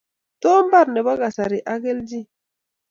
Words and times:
To 0.41 0.49
mbar 0.65 0.85
nebo 0.93 1.11
kasari 1.21 1.59
ak 1.71 1.79
kelchin 1.83 2.25